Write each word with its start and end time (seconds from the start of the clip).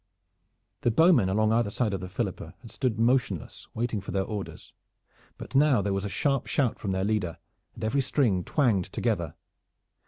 The 0.81 0.89
bowmen 0.89 1.29
along 1.29 1.53
either 1.53 1.69
side 1.69 1.93
of 1.93 1.99
the 2.01 2.09
Philippa 2.09 2.55
had 2.63 2.71
stood 2.71 2.99
motionless 2.99 3.67
waiting 3.75 4.01
for 4.01 4.09
their 4.09 4.23
orders, 4.23 4.73
but 5.37 5.53
now 5.53 5.79
there 5.83 5.93
was 5.93 6.05
a 6.05 6.09
sharp 6.09 6.47
shout 6.47 6.79
from 6.79 6.91
their 6.91 7.03
leader, 7.05 7.37
and 7.75 7.83
every 7.83 8.01
string 8.01 8.43
twanged 8.43 8.85
together. 8.93 9.35